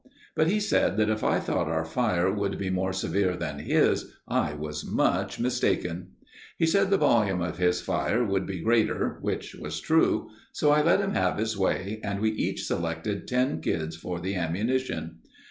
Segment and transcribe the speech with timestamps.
[0.35, 4.11] But he said that if I thought our fire would be more severe than his,
[4.27, 6.13] I was much mistaken.
[6.57, 10.31] He said the volume of his fire would be greater, which was true.
[10.53, 14.33] So I let him have his way, and we each selected ten kids for the
[14.33, 15.19] ammunition.